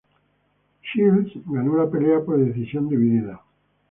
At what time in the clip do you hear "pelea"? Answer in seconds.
1.91-2.21